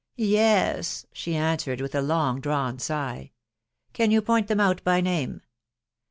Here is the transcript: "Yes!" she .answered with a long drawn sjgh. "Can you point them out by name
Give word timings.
"Yes!" 0.15 1.05
she 1.13 1.35
.answered 1.35 1.79
with 1.79 1.93
a 1.93 2.01
long 2.01 2.39
drawn 2.41 2.77
sjgh. 2.77 3.29
"Can 3.93 4.09
you 4.09 4.19
point 4.23 4.47
them 4.47 4.59
out 4.59 4.83
by 4.83 4.99
name 4.99 5.41